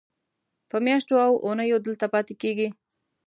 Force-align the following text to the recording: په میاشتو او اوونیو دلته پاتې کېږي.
په 0.69 0.77
میاشتو 0.85 1.13
او 1.25 1.33
اوونیو 1.45 1.83
دلته 1.85 2.05
پاتې 2.13 2.33
کېږي. 2.41 2.67